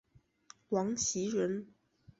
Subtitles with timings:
[0.69, 1.67] 王袭人。